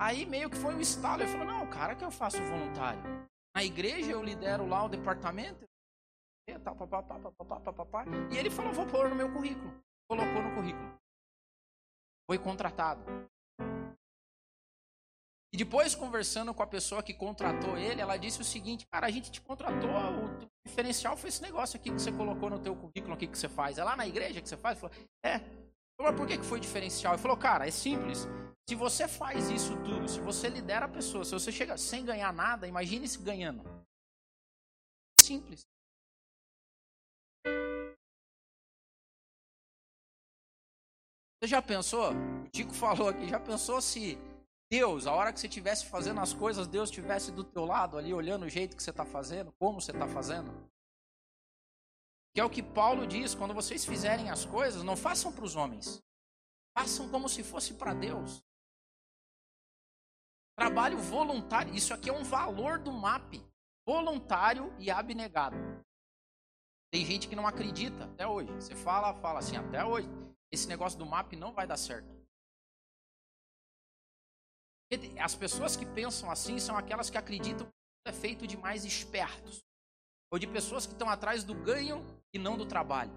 [0.01, 1.23] Aí meio que foi um estalo.
[1.23, 3.01] Ele falou: Não, cara, que eu faço voluntário.
[3.55, 5.65] Na igreja eu lidero lá o departamento,
[6.59, 8.05] tal, papapá, papapá, papapá.
[8.33, 9.73] E ele falou, vou pôr no meu currículo.
[10.09, 10.99] Colocou no currículo.
[12.31, 13.03] Foi contratado.
[15.53, 19.11] E depois, conversando com a pessoa que contratou ele, ela disse o seguinte: Cara, a
[19.11, 23.15] gente te contratou, o diferencial foi esse negócio aqui que você colocou no teu currículo
[23.15, 23.79] aqui que você faz.
[23.79, 24.79] É lá na igreja que você faz?
[24.79, 25.41] Falou, é.
[26.01, 27.15] Mas por que foi diferencial?
[27.15, 28.29] Ele falou, cara, é simples.
[28.69, 32.33] Se você faz isso tudo, se você lidera a pessoa, se você chega sem ganhar
[32.33, 33.65] nada, imagine se ganhando.
[35.19, 35.67] Simples.
[41.41, 42.13] Você já pensou?
[42.13, 44.19] O Tico falou aqui, já pensou se
[44.71, 48.13] Deus, a hora que você estivesse fazendo as coisas, Deus estivesse do teu lado ali,
[48.13, 50.53] olhando o jeito que você está fazendo, como você está fazendo?
[52.35, 55.57] Que é o que Paulo diz, quando vocês fizerem as coisas, não façam para os
[55.57, 56.03] homens.
[56.77, 58.43] Façam como se fosse para Deus.
[60.57, 63.35] Trabalho voluntário, isso aqui é um valor do MAP.
[63.87, 65.57] Voluntário e abnegado.
[66.91, 68.51] Tem gente que não acredita até hoje.
[68.53, 70.09] Você fala, fala assim, até hoje.
[70.51, 72.09] Esse negócio do MAP não vai dar certo.
[75.21, 77.73] As pessoas que pensam assim são aquelas que acreditam que
[78.07, 79.63] é feito de mais espertos.
[80.33, 83.13] Ou de pessoas que estão atrás do ganho e não do trabalho.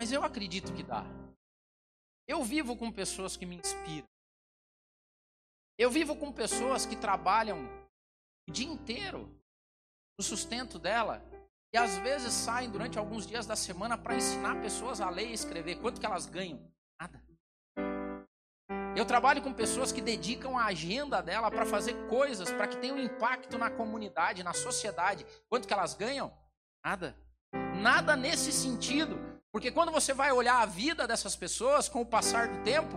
[0.00, 1.04] Mas eu acredito que dá.
[2.28, 4.06] Eu vivo com pessoas que me inspiram.
[5.78, 7.58] Eu vivo com pessoas que trabalham
[8.48, 9.28] o dia inteiro
[10.18, 11.20] no sustento dela
[11.72, 15.34] e às vezes saem durante alguns dias da semana para ensinar pessoas a ler e
[15.34, 15.76] escrever.
[15.76, 16.60] Quanto que elas ganham?
[17.00, 17.22] Nada.
[18.96, 22.94] Eu trabalho com pessoas que dedicam a agenda dela para fazer coisas para que tenha
[22.94, 25.26] um impacto na comunidade, na sociedade.
[25.50, 26.32] Quanto que elas ganham?
[26.84, 27.14] Nada.
[27.74, 29.18] Nada nesse sentido.
[29.52, 32.96] Porque quando você vai olhar a vida dessas pessoas com o passar do tempo,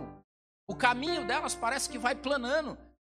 [0.68, 2.76] o caminho delas parece que vai planando,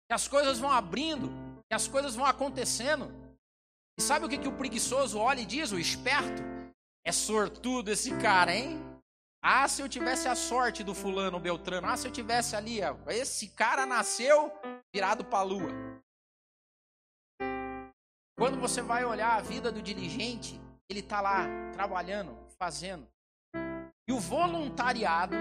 [0.09, 1.29] que as coisas vão abrindo,
[1.69, 3.22] que as coisas vão acontecendo.
[3.97, 5.71] E sabe o que, que o preguiçoso olha e diz?
[5.71, 6.41] O esperto?
[7.06, 8.82] É sortudo esse cara, hein?
[9.41, 11.88] Ah, se eu tivesse a sorte do fulano Beltrano.
[11.88, 14.51] Ah, se eu tivesse ali, ó, esse cara nasceu
[14.93, 15.71] virado para a lua.
[18.38, 23.08] Quando você vai olhar a vida do diligente, ele está lá trabalhando, fazendo.
[24.08, 25.36] E o voluntariado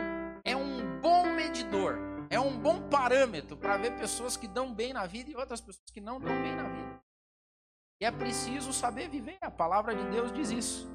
[0.45, 1.97] é um bom medidor,
[2.29, 5.91] é um bom parâmetro para ver pessoas que dão bem na vida e outras pessoas
[5.93, 7.03] que não dão bem na vida.
[8.03, 10.91] E é preciso saber viver, a palavra de Deus diz isso.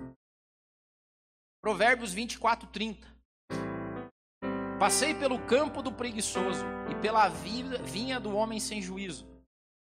[1.64, 3.08] Provérbios 24, 30.
[4.78, 9.26] Passei pelo campo do preguiçoso e pela vinha do homem sem juízo.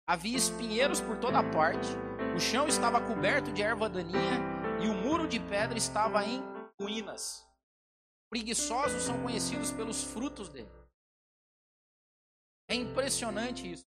[0.10, 1.88] Havia espinheiros por toda parte,
[2.36, 4.39] o chão estava coberto de erva daninha
[4.84, 6.41] e o muro de pedra estava em
[6.82, 7.47] ruínas.
[8.32, 10.71] Preguiçosos são conhecidos pelos frutos dele.
[12.67, 13.92] É impressionante isso.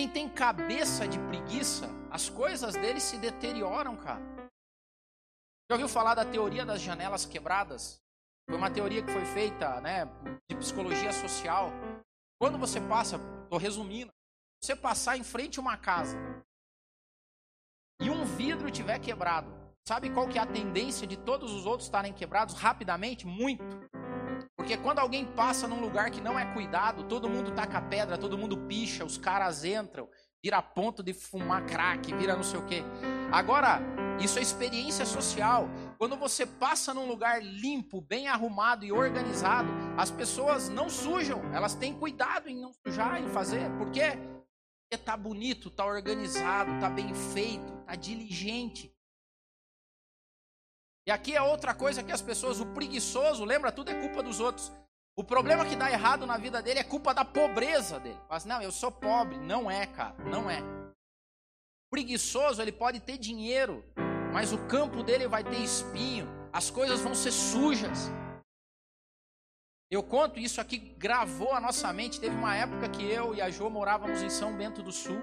[0.00, 4.22] Quem tem cabeça de preguiça, as coisas dele se deterioram, cara.
[5.68, 8.00] Já ouviu falar da teoria das janelas quebradas?
[8.48, 10.06] Foi uma teoria que foi feita, né,
[10.48, 11.70] de psicologia social.
[12.40, 14.10] Quando você passa, estou resumindo,
[14.64, 16.16] você passar em frente a uma casa
[18.00, 19.52] e um vidro tiver quebrado,
[19.86, 23.26] sabe qual que é a tendência de todos os outros estarem quebrados rapidamente?
[23.26, 23.62] Muito.
[24.56, 28.38] Porque quando alguém passa num lugar que não é cuidado, todo mundo taca pedra, todo
[28.38, 30.08] mundo picha, os caras entram,
[30.42, 32.82] vira ponto de fumar crack, vira não sei o quê.
[33.32, 33.80] Agora,
[34.20, 35.68] isso é experiência social.
[35.98, 41.74] Quando você passa num lugar limpo, bem arrumado e organizado, as pessoas não sujam, elas
[41.74, 43.70] têm cuidado em não sujar, em fazer.
[43.78, 44.18] Por quê?
[44.90, 48.92] Porque tá bonito, tá organizado, tá bem feito, tá diligente.
[51.10, 54.38] E aqui é outra coisa que as pessoas, o preguiçoso, lembra, tudo é culpa dos
[54.38, 54.70] outros.
[55.18, 58.20] O problema que dá errado na vida dele é culpa da pobreza dele.
[58.28, 59.36] Mas não, eu sou pobre.
[59.36, 60.62] Não é, cara, não é.
[61.90, 63.84] Preguiçoso, ele pode ter dinheiro,
[64.32, 68.08] mas o campo dele vai ter espinho, as coisas vão ser sujas.
[69.90, 72.20] Eu conto isso aqui, gravou a nossa mente.
[72.20, 75.20] Teve uma época que eu e a Jo morávamos em São Bento do Sul.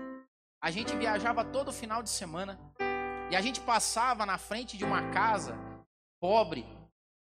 [0.62, 2.60] A gente viajava todo final de semana
[3.32, 5.66] e a gente passava na frente de uma casa
[6.19, 6.65] pobre.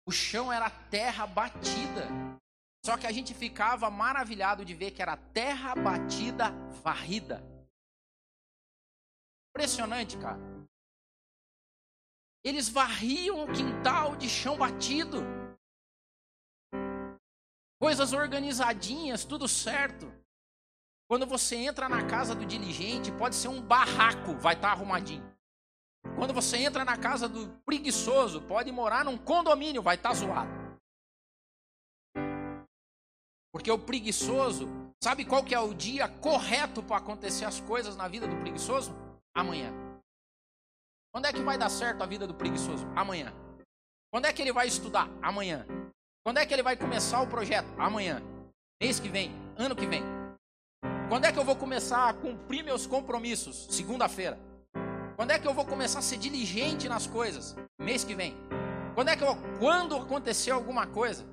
[0.05, 2.07] O chão era terra batida.
[2.85, 7.43] Só que a gente ficava maravilhado de ver que era terra batida varrida.
[9.49, 10.39] Impressionante, cara.
[12.43, 15.21] Eles varriam o quintal de chão batido.
[17.79, 20.11] Coisas organizadinhas, tudo certo.
[21.09, 25.38] Quando você entra na casa do diligente, pode ser um barraco, vai estar tá arrumadinho.
[26.19, 30.51] Quando você entra na casa do preguiçoso, pode morar num condomínio, vai estar tá zoado.
[33.53, 34.67] Porque o preguiçoso,
[35.01, 38.93] sabe qual que é o dia correto para acontecer as coisas na vida do preguiçoso?
[39.33, 39.73] Amanhã.
[41.13, 42.85] Quando é que vai dar certo a vida do preguiçoso?
[42.97, 43.33] Amanhã.
[44.11, 45.09] Quando é que ele vai estudar?
[45.21, 45.65] Amanhã.
[46.25, 47.69] Quando é que ele vai começar o projeto?
[47.79, 48.21] Amanhã.
[48.81, 49.31] Mês que vem?
[49.57, 50.03] Ano que vem.
[51.07, 53.67] Quando é que eu vou começar a cumprir meus compromissos?
[53.71, 54.48] Segunda-feira.
[55.19, 57.53] Quando é que eu vou começar a ser diligente nas coisas?
[57.77, 58.37] Mês que vem.
[58.95, 61.25] Quando é que eu, quando acontecer alguma coisa?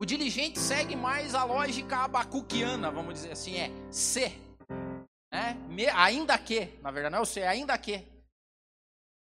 [0.00, 4.40] O diligente segue mais a lógica abacuquiana, vamos dizer assim, é ser.
[5.32, 5.58] Né?
[5.96, 8.06] ainda que, na verdade não é o ser, ainda que.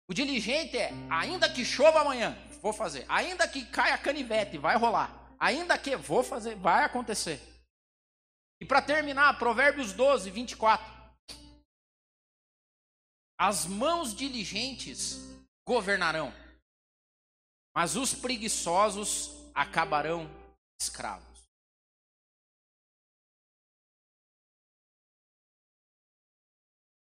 [0.08, 3.06] O diligente é, ainda que chova amanhã, vou fazer.
[3.08, 5.36] Ainda que caia canivete, vai rolar.
[5.38, 7.40] Ainda que, vou fazer, vai acontecer.
[8.60, 10.99] E para terminar, Provérbios 12, 24.
[13.42, 15.16] As mãos diligentes
[15.66, 16.30] governarão,
[17.74, 20.28] mas os preguiçosos acabarão
[20.78, 21.26] escravos.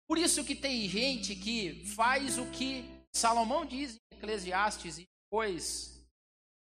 [0.08, 6.00] Por isso que tem gente que faz o que Salomão diz em Eclesiastes e depois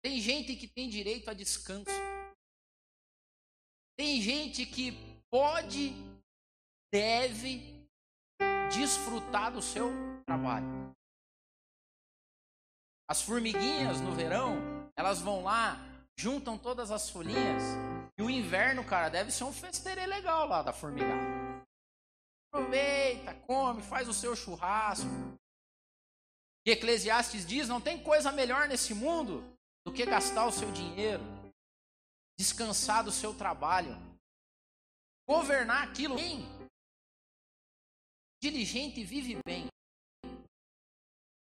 [0.02, 1.92] tem gente que tem direito a descanso.
[3.98, 4.94] Tem gente que
[5.30, 5.92] pode,
[6.94, 7.79] deve
[8.70, 9.92] desfrutar do seu
[10.26, 10.96] trabalho.
[13.10, 14.58] As formiguinhas no verão,
[14.96, 15.78] elas vão lá,
[16.18, 17.64] juntam todas as folhinhas.
[18.18, 21.40] E o inverno, cara, deve ser um festeirê legal lá da formigada.
[22.52, 25.08] Aproveita, come, faz o seu churrasco.
[26.66, 29.44] E Eclesiastes diz: não tem coisa melhor nesse mundo
[29.86, 31.24] do que gastar o seu dinheiro,
[32.38, 33.98] descansar do seu trabalho,
[35.28, 36.59] governar aquilo bem.
[38.42, 39.68] Diligente vive bem.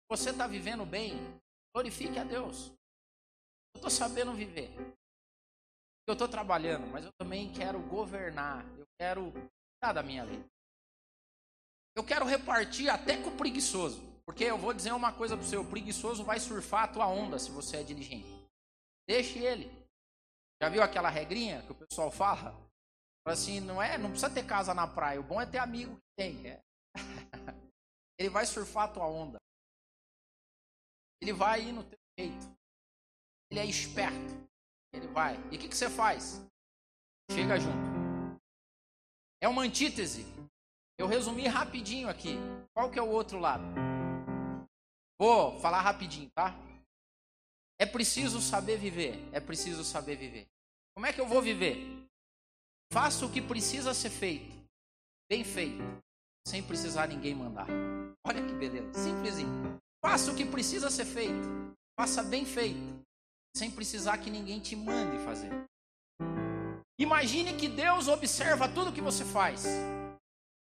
[0.09, 1.13] Você está vivendo bem,
[1.73, 2.67] glorifique a Deus.
[3.73, 4.69] Eu estou sabendo viver.
[6.05, 8.65] Eu estou trabalhando, mas eu também quero governar.
[8.77, 10.45] Eu quero cuidar da minha vida.
[11.95, 14.01] Eu quero repartir até com o preguiçoso.
[14.25, 17.39] Porque eu vou dizer uma coisa para você: o preguiçoso vai surfar a tua onda
[17.39, 18.27] se você é diligente.
[19.07, 19.71] Deixe ele.
[20.61, 22.51] Já viu aquela regrinha que o pessoal fala?
[23.23, 25.19] Fala assim: não é, não precisa ter casa na praia.
[25.19, 26.47] O bom é ter amigo que tem.
[26.47, 26.61] É.
[28.17, 29.37] ele vai surfar a tua onda.
[31.21, 32.57] Ele vai ir no teu jeito.
[33.49, 34.49] Ele é esperto.
[34.93, 35.35] Ele vai.
[35.51, 36.41] E o que, que você faz?
[37.31, 37.93] Chega junto.
[39.41, 40.25] É uma antítese
[40.97, 42.35] eu resumi rapidinho aqui.
[42.73, 43.63] Qual que é o outro lado?
[45.19, 46.55] Vou falar rapidinho, tá?
[47.79, 49.15] É preciso saber viver.
[49.33, 50.47] É preciso saber viver.
[50.95, 52.07] Como é que eu vou viver?
[52.91, 54.53] Faça o que precisa ser feito.
[55.29, 55.81] Bem feito.
[56.45, 57.67] Sem precisar ninguém mandar.
[58.25, 58.93] Olha que beleza.
[58.93, 59.77] Simplesinho.
[60.03, 61.75] Faça o que precisa ser feito.
[61.99, 63.01] Faça bem feito.
[63.55, 65.51] Sem precisar que ninguém te mande fazer.
[66.99, 69.65] Imagine que Deus observa tudo que você faz.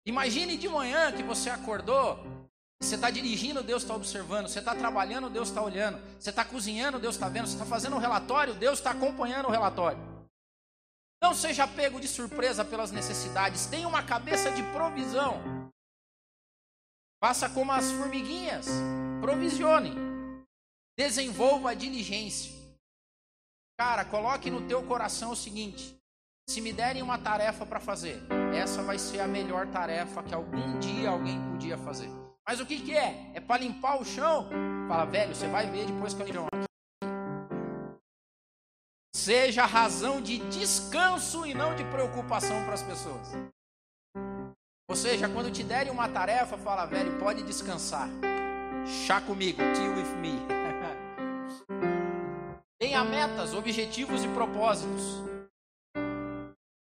[0.07, 2.19] Imagine de manhã que você acordou,
[2.81, 6.99] você está dirigindo, Deus está observando, você está trabalhando, Deus está olhando, você está cozinhando,
[6.99, 9.99] Deus está vendo, você está fazendo um relatório, Deus está acompanhando o relatório.
[11.25, 15.41] Não seja pego de surpresa pelas necessidades, tenha uma cabeça de provisão.
[17.19, 18.67] Faça como as formiguinhas,
[19.23, 19.95] provisione,
[20.99, 22.53] desenvolva a diligência.
[23.81, 25.99] Cara, coloque no teu coração o seguinte:
[26.47, 28.21] se me derem uma tarefa para fazer,
[28.55, 32.11] essa vai ser a melhor tarefa que algum dia alguém podia fazer.
[32.47, 33.31] Mas o que, que é?
[33.33, 34.51] É para limpar o chão?
[34.87, 36.74] Fala, velho, você vai ver depois que eu limpar aqui.
[39.15, 43.29] Seja razão de descanso e não de preocupação para as pessoas.
[44.91, 48.09] Ou seja, quando te derem uma tarefa, fala, velho, pode descansar.
[49.07, 50.33] Chá comigo, tea with me.
[52.79, 55.23] Tenha metas, objetivos e propósitos.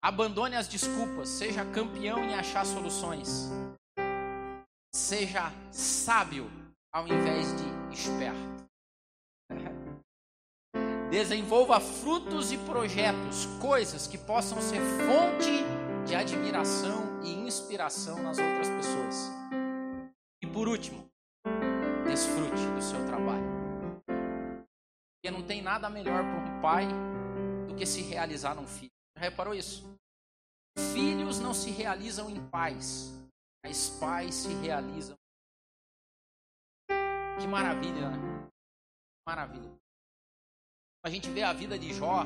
[0.03, 3.49] Abandone as desculpas, seja campeão em achar soluções.
[4.93, 6.51] Seja sábio
[6.93, 8.69] ao invés de esperto.
[11.11, 15.61] Desenvolva frutos e projetos, coisas que possam ser fonte
[16.07, 19.29] de admiração e inspiração nas outras pessoas.
[20.41, 21.05] E por último,
[22.05, 23.43] desfrute do seu trabalho.
[24.05, 26.87] Porque não tem nada melhor para um pai
[27.67, 28.89] do que se realizar num filho.
[29.17, 29.83] Já reparou isso?
[30.93, 33.11] Filhos não se realizam em paz,
[33.65, 35.17] mas pais se realizam.
[37.37, 38.49] Que maravilha, né?
[39.27, 39.80] Maravilha.
[41.03, 42.23] A gente vê a vida de Jó.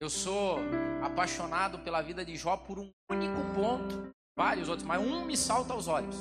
[0.00, 0.58] Eu sou
[1.04, 5.72] apaixonado pela vida de Jó por um único ponto, vários outros, mas um me salta
[5.72, 6.14] aos olhos.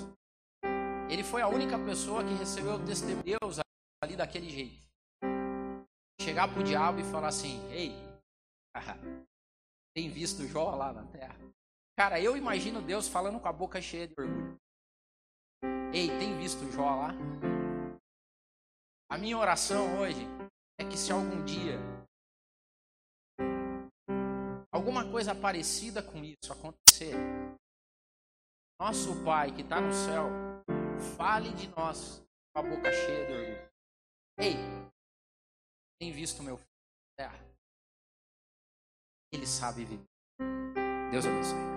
[1.11, 3.59] Ele foi a única pessoa que recebeu o testemunho de Deus
[4.03, 4.81] ali daquele jeito.
[6.19, 7.91] Chegar pro diabo e falar assim: "Ei,
[9.95, 11.37] tem visto Jó lá na terra?
[11.95, 14.57] Cara, eu imagino Deus falando com a boca cheia de orgulho.
[15.93, 17.09] Ei, tem visto Jó lá?
[19.11, 20.25] A minha oração hoje
[20.79, 21.77] é que se algum dia
[24.71, 27.13] alguma coisa parecida com isso acontecer,
[28.79, 30.29] nosso Pai que está no céu,
[31.15, 32.21] fale de nós
[32.53, 33.71] com a boca cheia de orgulho.
[34.39, 34.55] Ei,
[35.99, 36.69] tem visto meu filho
[37.17, 37.39] terra?
[39.31, 40.05] Ele sabe viver.
[41.11, 41.72] Deus abençoe.